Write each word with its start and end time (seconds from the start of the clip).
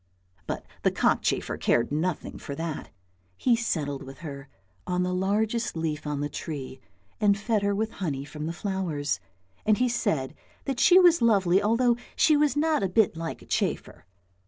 But 0.47 0.65
the 0.81 0.89
cockchafer 0.89 1.57
cared 1.59 1.91
nothing 1.91 2.39
for 2.39 2.55
that. 2.55 2.89
He 3.37 3.55
settled 3.55 4.01
with 4.01 4.17
her 4.25 4.49
on 4.87 5.03
the 5.03 5.13
largest 5.13 5.77
leaf 5.77 6.07
on 6.07 6.21
the 6.21 6.27
tree, 6.27 6.79
and 7.19 7.37
fed 7.37 7.61
her 7.61 7.75
with 7.75 7.91
honey 7.91 8.25
from 8.25 8.47
the 8.47 8.51
flowers, 8.51 9.19
and 9.63 9.77
he 9.77 9.87
said 9.87 10.33
that 10.65 10.79
she 10.79 10.97
was 10.99 11.21
lovely 11.21 11.61
although 11.61 11.97
she 12.15 12.35
was 12.35 12.57
not 12.57 12.81
a 12.81 12.89
bit 12.89 13.15
like 13.15 13.43
a 13.43 13.45
chafer. 13.45 14.07